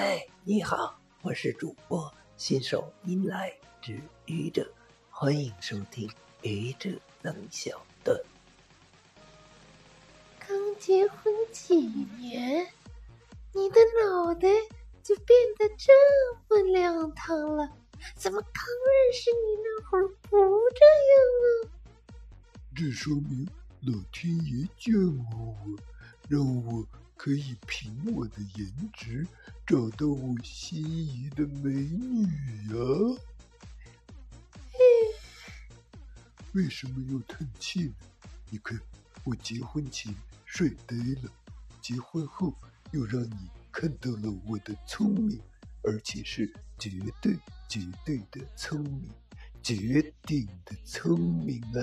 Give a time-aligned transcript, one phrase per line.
[0.00, 3.52] 嗨，你好，我是主播新手音来
[3.82, 4.72] 之愚者，
[5.10, 6.08] 欢迎收听
[6.42, 6.88] 愚者
[7.22, 8.16] 冷小段。
[10.38, 11.74] 刚结婚几
[12.20, 12.64] 年，
[13.52, 14.48] 你的脑袋
[15.02, 15.92] 就变得这
[16.48, 17.68] 么亮堂了？
[18.14, 20.36] 怎么刚认识你那会儿不
[20.76, 22.14] 这样啊？
[22.76, 23.44] 这说明
[23.80, 25.76] 老天爷眷顾我，
[26.28, 26.86] 让我。
[27.18, 29.26] 可以凭我的颜值
[29.66, 32.22] 找到我心仪的美女
[32.68, 32.76] 呀！
[36.52, 37.94] 为什么要叹气呢？
[38.50, 38.80] 你看，
[39.24, 40.14] 我结婚前
[40.46, 41.30] 帅呆了，
[41.82, 42.54] 结婚后
[42.92, 45.40] 又让你看到了我的聪明，
[45.82, 46.88] 而且是绝
[47.20, 47.36] 对
[47.68, 49.10] 绝对的聪明，
[49.60, 51.82] 绝顶的聪明啊！